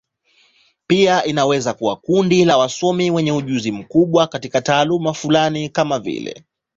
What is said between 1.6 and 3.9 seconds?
kuwa kundi la wasomi wenye ujuzi